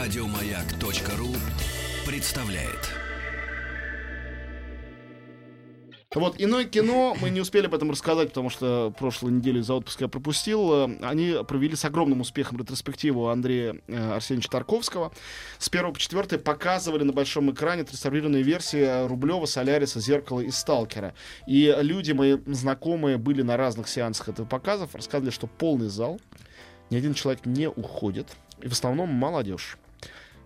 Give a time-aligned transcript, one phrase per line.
[0.00, 1.28] Радиомаяк.ру
[2.06, 2.88] представляет.
[6.14, 10.00] Вот, иное кино, мы не успели об этом рассказать, потому что прошлую неделю за отпуск
[10.00, 10.84] я пропустил.
[11.02, 15.12] Они провели с огромным успехом ретроспективу Андрея э, Арсеньевича Тарковского.
[15.58, 21.12] С 1 по 4 показывали на большом экране отреставрированные версии Рублева, Соляриса, Зеркала и Сталкера.
[21.46, 26.18] И люди мои знакомые были на разных сеансах этого показов, рассказывали, что полный зал,
[26.88, 28.28] ни один человек не уходит,
[28.62, 29.76] и в основном молодежь.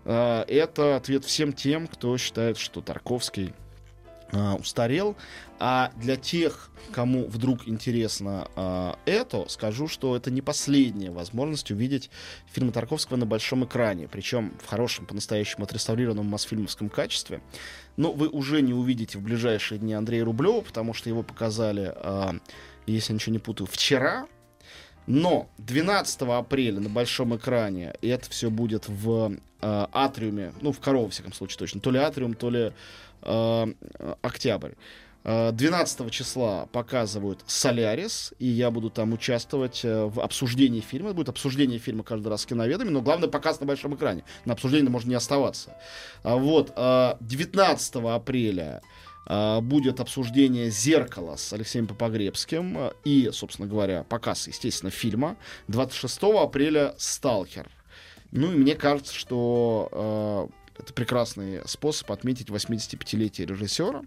[0.04, 3.54] Э, это ответ всем тем, кто считает, что Тарковский
[4.32, 5.16] э, устарел.
[5.58, 12.10] А для тех, кому вдруг интересно э, это, скажу, что это не последняя возможность увидеть
[12.46, 17.40] фильмы Тарковского на большом экране, причем в хорошем, по-настоящему отреставрированном Мосфильмовском качестве.
[17.96, 21.94] Но вы уже не увидите в ближайшие дни Андрея Рублева, потому что его показали,
[22.86, 24.26] если я ничего не путаю, вчера
[25.06, 31.06] но 12 апреля на большом экране, это все будет в э, атриуме, ну, в корову,
[31.06, 32.72] во всяком случае, точно, то ли атриум, то ли
[33.22, 33.66] э,
[34.22, 34.72] октябрь.
[35.24, 41.08] 12 э, числа показывают «Солярис», и я буду там участвовать э, в обсуждении фильма.
[41.08, 44.24] Это будет обсуждение фильма каждый раз с киноведами, но главное показ на большом экране.
[44.44, 45.76] На обсуждении можно не оставаться.
[46.22, 46.68] А вот
[47.20, 48.82] 19 э, апреля
[49.26, 55.36] будет обсуждение «Зеркало» с Алексеем Попогребским а, и, собственно говоря, показ, естественно, фильма.
[55.68, 57.70] 26 апреля «Сталкер».
[58.34, 64.02] Ну и мне кажется, что э, это прекрасный способ отметить 85-летие режиссера,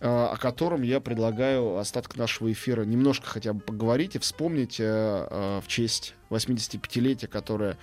[0.00, 4.84] э, о котором я предлагаю остаток нашего эфира немножко хотя бы поговорить и вспомнить э,
[4.84, 7.76] э, в честь 85-летия, которое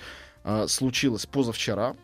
[0.44, 1.96] э, случилось позавчера,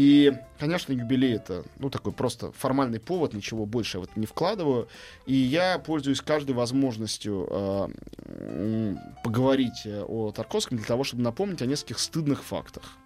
[0.00, 4.24] и, конечно, юбилей это, ну, такой просто формальный повод, ничего больше я в это не
[4.24, 4.88] вкладываю.
[5.26, 11.66] И я пользуюсь каждой возможностью э, поговорить э, о Тарковском для того, чтобы напомнить о
[11.66, 12.96] нескольких стыдных фактах.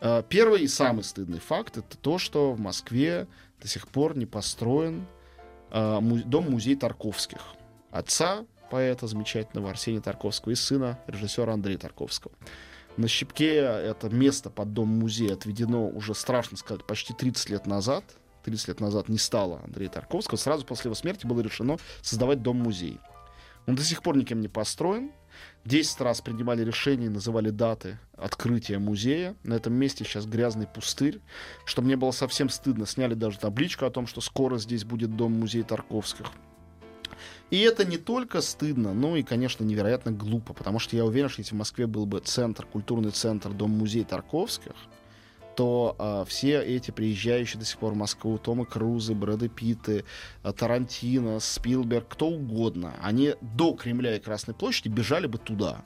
[0.00, 3.28] Э, первый и самый стыдный факт это то, что в Москве
[3.62, 5.06] до сих пор не построен
[5.70, 7.38] э, му- дом-музей Тарковских.
[7.92, 12.34] Отца поэта замечательного Арсения Тарковского и сына режиссера Андрея Тарковского.
[12.96, 18.04] На Щипке это место под дом-музей отведено уже, страшно сказать, почти 30 лет назад.
[18.44, 20.38] 30 лет назад не стало Андрея Тарковского.
[20.38, 22.98] Сразу после его смерти было решено создавать дом-музей.
[23.66, 25.10] Он до сих пор никем не построен.
[25.64, 29.34] Десять раз принимали решения, называли даты открытия музея.
[29.42, 31.20] На этом месте сейчас грязный пустырь.
[31.66, 32.86] Что мне было совсем стыдно.
[32.86, 36.26] Сняли даже табличку о том, что скоро здесь будет дом-музей Тарковских.
[37.50, 41.40] И это не только стыдно, но и, конечно, невероятно глупо, потому что я уверен, что
[41.40, 44.74] если в Москве был бы центр, культурный центр, дом-музей Тарковских,
[45.54, 50.04] то э, все эти приезжающие до сих пор в Москву, Тома Крузы, Брэда Питты,
[50.42, 55.84] э, Тарантино, Спилберг, кто угодно, они до Кремля и Красной площади бежали бы туда.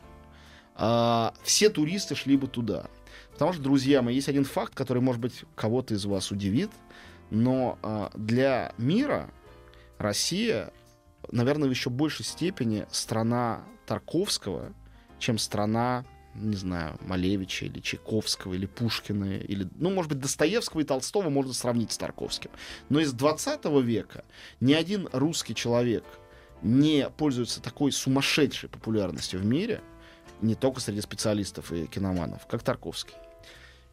[0.77, 2.87] Э, все туристы шли бы туда.
[3.33, 6.71] Потому что, друзья мои, есть один факт, который, может быть, кого-то из вас удивит,
[7.31, 9.31] но э, для мира
[9.99, 10.73] Россия
[11.33, 14.73] наверное, в еще большей степени страна Тарковского,
[15.19, 16.05] чем страна,
[16.35, 21.53] не знаю, Малевича или Чайковского или Пушкина, или, ну, может быть, Достоевского и Толстого можно
[21.53, 22.51] сравнить с Тарковским.
[22.89, 24.25] Но из 20 века
[24.61, 26.05] ни один русский человек
[26.63, 29.83] не пользуется такой сумасшедшей популярностью в мире,
[30.41, 33.15] не только среди специалистов и киноманов, как Тарковский.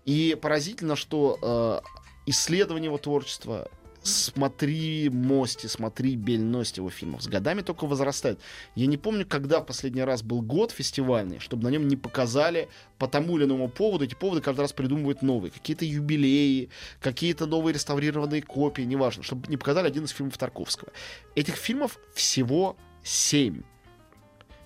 [0.06, 1.38] И поразительно, что
[1.84, 3.69] э, исследование его творчества,
[4.03, 7.24] смотри Мости, смотри Бельность его фильмов.
[7.24, 8.40] С годами только возрастает.
[8.75, 12.69] Я не помню, когда в последний раз был год фестивальный, чтобы на нем не показали
[12.97, 14.06] по тому или иному поводу.
[14.06, 15.52] Эти поводы каждый раз придумывают новые.
[15.52, 16.69] Какие-то юбилеи,
[17.02, 19.24] какие-то новые реставрированные копии, неважно.
[19.24, 20.91] Чтобы не показали один из фильмов Тарковского.
[21.36, 23.63] Этих фильмов всего семь.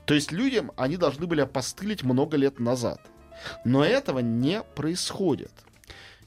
[0.06, 3.02] То есть людям они должны были опостылить много лет назад.
[3.66, 5.52] Но этого не происходит.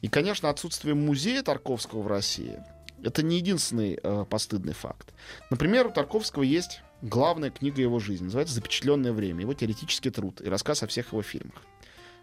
[0.01, 2.63] И, конечно, отсутствие музея Тарковского в России
[3.05, 5.13] это не единственный э, постыдный факт.
[5.51, 10.49] Например, у Тарковского есть главная книга его жизни, называется «Запечатленное время», его теоретический труд и
[10.49, 11.63] рассказ о всех его фильмах.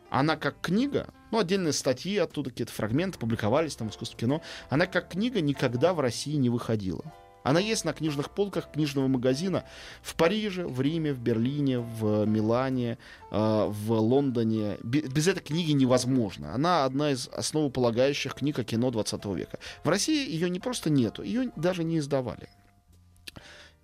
[0.09, 5.09] Она как книга, ну, отдельные статьи оттуда, какие-то фрагменты публиковались, там, искусство кино, она как
[5.09, 7.13] книга никогда в России не выходила.
[7.43, 9.63] Она есть на книжных полках книжного магазина
[10.01, 12.97] в Париже, в Риме, в Берлине, в Милане,
[13.31, 14.77] э, в Лондоне.
[14.83, 16.53] Без этой книги невозможно.
[16.53, 19.59] Она одна из основополагающих книг о кино 20 века.
[19.83, 22.49] В России ее не просто нету, ее даже не издавали.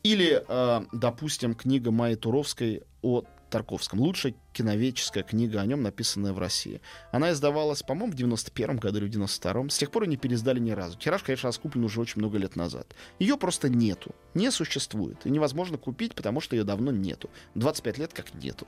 [0.03, 3.99] Или, э, допустим, книга Майи Туровской о Тарковском.
[3.99, 6.81] Лучшая киноведческая книга о нем, написанная в России.
[7.11, 9.69] Она издавалась, по-моему, в 91 году или в 92-м.
[9.69, 10.97] С тех пор ее не пересдали ни разу.
[10.97, 12.95] Тираж, конечно, раскуплен уже очень много лет назад.
[13.19, 14.15] Ее просто нету.
[14.33, 15.25] Не существует.
[15.25, 17.29] И невозможно купить, потому что ее давно нету.
[17.55, 18.67] 25 лет как нету.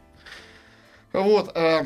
[1.13, 1.51] Вот.
[1.55, 1.83] Э,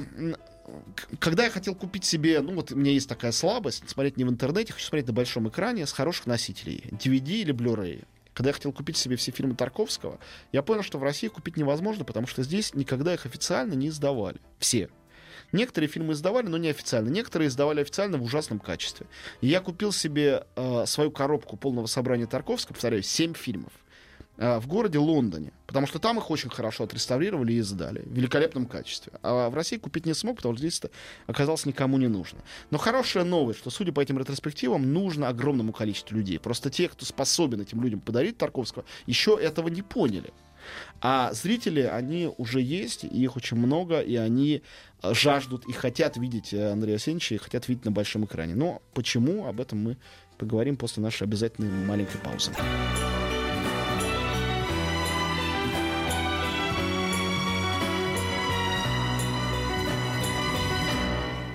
[1.20, 4.30] когда я хотел купить себе, ну вот у меня есть такая слабость, смотреть не в
[4.30, 8.06] интернете, хочу смотреть на большом экране с хороших носителей, DVD или Blu-ray.
[8.34, 10.20] Когда я хотел купить себе все фильмы Тарковского,
[10.52, 14.40] я понял, что в России купить невозможно, потому что здесь никогда их официально не издавали.
[14.60, 14.90] Все.
[15.52, 17.10] Некоторые фильмы издавали, но не официально.
[17.10, 19.06] Некоторые издавали официально в ужасном качестве.
[19.42, 23.72] И я купил себе э, свою коробку полного собрания Тарковского, повторяю, 7 фильмов.
[24.44, 28.66] Э, в городе Лондоне, потому что там их очень хорошо отреставрировали и издали в великолепном
[28.66, 29.14] качестве.
[29.22, 30.90] А в России купить не смог, потому что здесь это
[31.28, 32.40] оказалось никому не нужно.
[32.70, 36.40] Но хорошая новость, что, судя по этим ретроспективам, нужно огромному количеству людей.
[36.40, 40.34] Просто те, кто способен этим людям подарить Тарковского, еще этого не поняли.
[41.00, 44.62] А зрители, они уже есть, и их очень много, и они
[45.04, 48.56] э, жаждут и хотят видеть э, Андрея Арсеньевича, и хотят видеть на большом экране.
[48.56, 49.98] Но почему, об этом мы
[50.38, 52.52] поговорим после нашей обязательной маленькой паузы.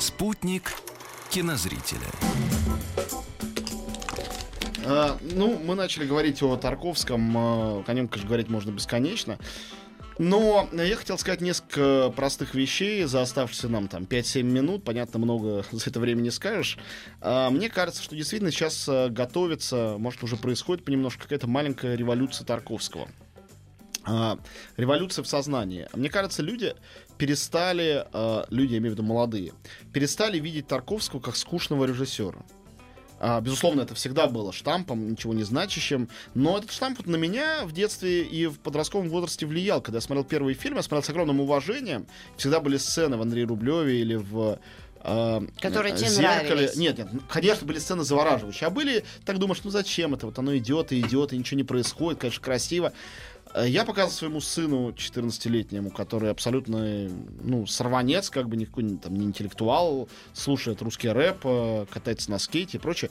[0.08, 0.72] Спутник
[1.28, 2.08] кинозрителя.
[4.86, 7.36] А, ну, мы начали говорить о Тарковском.
[7.36, 9.38] А, о нем, конечно, говорить можно бесконечно.
[10.16, 14.82] Но я хотел сказать несколько простых вещей за оставшиеся нам там 5-7 минут.
[14.82, 16.78] Понятно, много за это время не скажешь.
[17.20, 22.46] А, мне кажется, что действительно сейчас а, готовится, может, уже происходит понемножку какая-то маленькая революция
[22.46, 23.08] Тарковского.
[24.08, 24.38] А,
[24.76, 25.86] революция в сознании.
[25.92, 26.74] Мне кажется, люди
[27.18, 29.52] перестали, э, люди, я имею в виду молодые,
[29.92, 32.38] перестали видеть Тарковского как скучного режиссера.
[33.20, 36.08] А, безусловно, это всегда было штампом, ничего не значащим.
[36.34, 39.82] Но этот штамп вот на меня в детстве и в подростковом возрасте влиял.
[39.82, 42.06] Когда я смотрел первый фильм, я смотрел с огромным уважением.
[42.36, 44.58] Всегда были сцены в Андрея Рублеве или в
[45.02, 46.48] э, Которые тебе зеркале.
[46.48, 46.76] нравились.
[46.76, 48.66] Нет, нет, конечно, были сцены завораживающие.
[48.66, 50.26] А были, так думаешь, ну зачем это?
[50.26, 52.92] Вот оно идет и идет, и ничего не происходит, конечно, красиво.
[53.54, 57.08] Э, я показывал своему сыну 14-летнему, который абсолютно,
[57.42, 62.78] ну, сорванец, как бы никакой там, не интеллектуал, слушает русский рэп, э, катается на скейте
[62.78, 63.10] и прочее.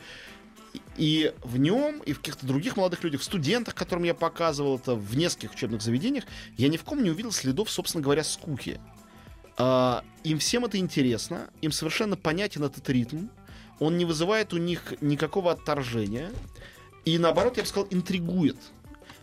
[0.95, 4.95] И в нем, и в каких-то других молодых людях, в студентах, которым я показывал это,
[4.95, 6.25] в нескольких учебных заведениях,
[6.57, 8.79] я ни в ком не увидел следов, собственно говоря, скуки.
[9.57, 13.27] А, им всем это интересно, им совершенно понятен этот ритм,
[13.79, 16.31] он не вызывает у них никакого отторжения,
[17.05, 18.57] и наоборот, я бы сказал, интригует.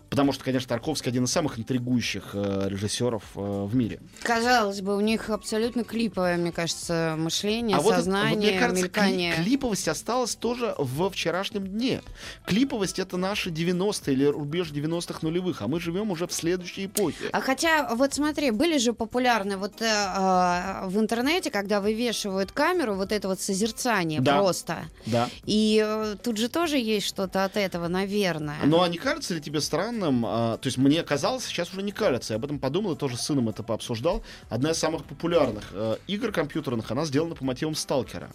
[0.09, 3.99] Потому что, конечно, Тарковский один из самых интригующих э, режиссеров э, в мире.
[4.23, 8.83] Казалось бы, у них абсолютно клиповое, мне кажется, мышление, а сознание, вот, вот, мне кажется,
[8.83, 9.33] мелькание.
[9.33, 12.01] Кли- клиповость осталась тоже в вчерашнем дне.
[12.45, 17.29] Клиповость это наши 90-е или рубеж 90-х нулевых, а мы живем уже в следующей эпохе.
[17.31, 22.95] А хотя, вот смотри, были же популярны вот э, э, в интернете, когда вывешивают камеру,
[22.95, 24.37] вот это вот созерцание да.
[24.37, 24.85] просто.
[25.05, 25.29] Да.
[25.45, 28.57] И э, тут же тоже есть что-то от этого, наверное.
[28.65, 30.25] Ну а не кажется ли тебе странно, странным.
[30.25, 32.33] А, то есть мне казалось, сейчас уже не кажется.
[32.33, 34.23] Я об этом подумал и тоже с сыном это пообсуждал.
[34.49, 38.29] Одна из самых популярных э, игр компьютерных, она сделана по мотивам Сталкера.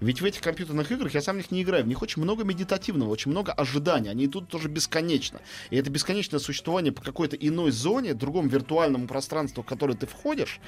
[0.00, 1.84] Ведь в этих компьютерных играх я сам в них не играю.
[1.84, 4.08] В них очень много медитативного, очень много ожиданий.
[4.08, 5.40] Они идут тоже бесконечно.
[5.70, 10.60] И это бесконечное существование по какой-то иной зоне, другому виртуальному пространству, в которое ты входишь,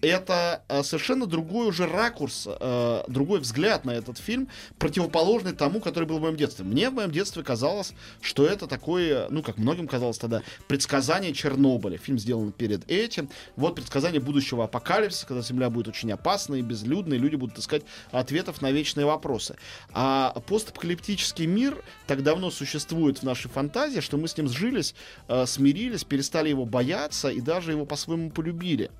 [0.00, 6.04] это э, совершенно другой уже ракурс, э, другой взгляд на этот фильм, противоположный тому, который
[6.04, 6.64] был в моем детстве.
[6.64, 11.98] Мне в моем детстве казалось, что это такое, ну, как многим казалось тогда, предсказание Чернобыля.
[11.98, 13.28] Фильм сделан перед этим.
[13.56, 18.72] Вот предсказание будущего апокалипсиса, когда Земля будет очень опасной, безлюдной, люди будут искать ответов на
[18.72, 19.56] вечные вопросы.
[19.92, 24.94] А постапокалиптический мир так давно существует в нашей фантазии, что мы с ним сжились,
[25.28, 28.90] э, смирились, перестали его бояться и даже его по-своему полюбили.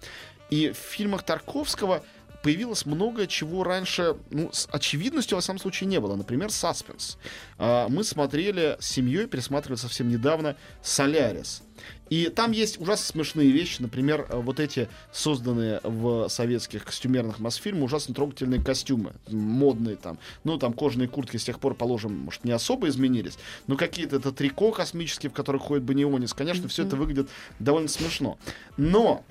[0.50, 2.04] И в фильмах Тарковского
[2.42, 6.16] появилось много чего раньше, ну, с очевидностью, во всяком случае, не было.
[6.16, 7.18] Например, «Саспенс».
[7.58, 11.62] А, мы смотрели с семьей, пересматривали совсем недавно «Солярис».
[12.11, 18.14] И там есть ужасно смешные вещи, например, вот эти созданные в советских костюмерных Мосфильмах ужасно
[18.14, 20.18] трогательные костюмы, модные там.
[20.44, 24.30] Ну, там кожаные куртки с тех пор, положим, может, не особо изменились, но какие-то это
[24.30, 28.38] трико космические, в которых ходит Банионис, конечно, все это выглядит довольно смешно.
[28.76, 29.25] Но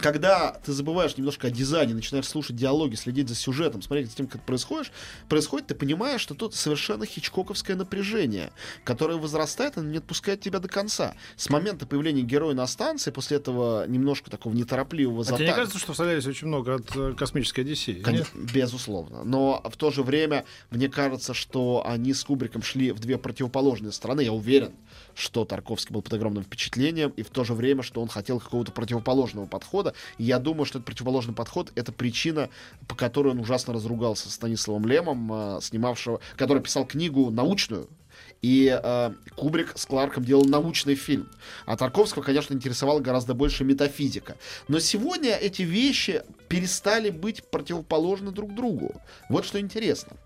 [0.00, 4.26] когда ты забываешь немножко о дизайне, начинаешь слушать диалоги, следить за сюжетом, смотреть за тем,
[4.26, 4.92] как это происходит,
[5.28, 10.68] происходит, ты понимаешь, что тут совершенно хичкоковское напряжение, которое возрастает, оно не отпускает тебя до
[10.68, 11.14] конца.
[11.36, 15.78] С момента появления героя на станции, после этого немножко такого неторопливого а тебе не кажется,
[15.78, 18.00] что в «Солярисе» очень много от э, космической Одиссеи?
[18.00, 19.24] Конечно, безусловно.
[19.24, 23.92] Но в то же время, мне кажется, что они с Кубриком шли в две противоположные
[23.92, 24.72] стороны, я уверен
[25.14, 28.72] что Тарковский был под огромным впечатлением, и в то же время, что он хотел какого-то
[28.72, 29.94] противоположного подхода.
[30.18, 32.50] И я думаю, что этот противоположный подход— это причина,
[32.88, 37.88] по которой он ужасно разругался с Станиславом Лемом, э, снимавшего, который писал книгу научную,
[38.42, 41.30] и э, Кубрик с Кларком делал научный фильм.
[41.66, 44.36] А Тарковского, конечно, интересовала гораздо больше метафизика.
[44.68, 46.22] Но сегодня эти вещи
[46.54, 48.94] перестали быть противоположны друг другу.
[49.28, 50.16] Вот что интересно.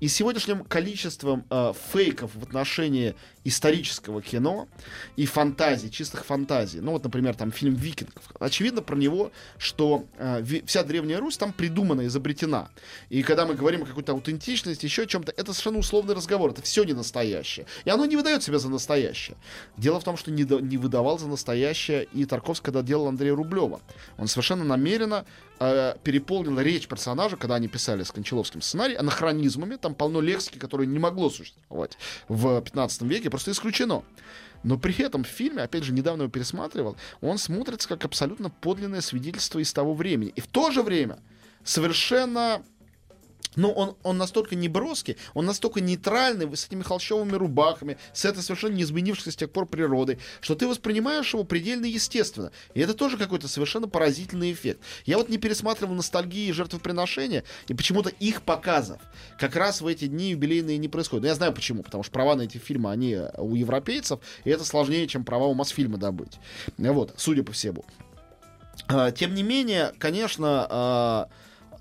[0.00, 3.14] И сегодняшним количеством э, фейков в отношении
[3.44, 4.68] исторического кино
[5.16, 6.80] и фантазий, чистых фантазий.
[6.80, 8.22] Ну вот, например, там фильм «Викингов».
[8.38, 12.68] Очевидно про него, что э, вся Древняя Русь там придумана, изобретена.
[13.08, 16.50] И когда мы говорим о какой-то аутентичности, еще о чем-то, это совершенно условный разговор.
[16.50, 17.64] Это все не настоящее.
[17.86, 19.38] И оно не выдает себя за настоящее.
[19.78, 23.34] Дело в том, что не, до, не выдавал за настоящее и Тарковский, когда делал Андрея
[23.34, 23.80] Рублева.
[24.18, 25.24] Он совершенно намеренно
[25.58, 25.64] э,
[26.04, 29.76] переполнил речь персонажа, когда они писали с Кончаловским сценарий, анахронизмами.
[29.76, 34.02] Там полно лексики, которое не могло существовать в 15 веке, просто исключено.
[34.62, 39.00] Но при этом в фильме, опять же, недавно его пересматривал, он смотрится как абсолютно подлинное
[39.00, 40.32] свидетельство из того времени.
[40.34, 41.18] И в то же время
[41.64, 42.62] совершенно
[43.58, 48.74] но он, он настолько неброский, он настолько нейтральный с этими холщовыми рубахами, с этой совершенно
[48.74, 52.52] не изменившейся с тех пор природой, что ты воспринимаешь его предельно естественно.
[52.74, 54.80] И это тоже какой-то совершенно поразительный эффект.
[55.04, 59.00] Я вот не пересматривал ностальгии и жертвоприношения, и почему-то их показов
[59.38, 61.22] как раз в эти дни юбилейные не происходят.
[61.22, 64.64] Но я знаю почему, потому что права на эти фильмы, они у европейцев, и это
[64.64, 66.38] сложнее, чем права у Мосфильма добыть.
[66.78, 67.84] Вот, судя по всему.
[68.86, 71.28] А, тем не менее, конечно, а,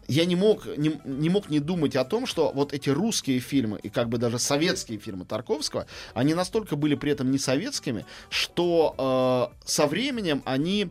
[0.08, 3.80] я не мог не, не мог не думать о том, что вот эти русские фильмы
[3.82, 9.52] и как бы даже советские фильмы Тарковского, они настолько были при этом не советскими, что
[9.62, 10.90] э, со временем они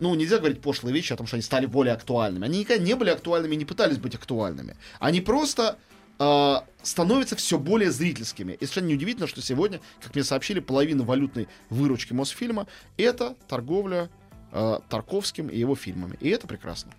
[0.00, 2.44] ну, нельзя говорить пошлые вещи о том, что они стали более актуальными.
[2.44, 4.76] Они никогда не были актуальными, не пытались быть актуальными.
[4.98, 5.78] Они просто
[6.18, 8.52] э, становятся все более зрительскими.
[8.52, 12.66] И совершенно неудивительно, что сегодня, как мне сообщили, половина валютной выручки Мосфильма
[12.98, 14.10] это торговля
[14.52, 16.18] э, Тарковским и его фильмами.
[16.20, 16.92] И это прекрасно.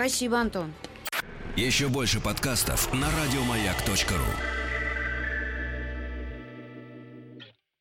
[0.00, 0.72] Спасибо, Антон.
[1.56, 4.59] Еще больше подкастов на радиомаяк.ру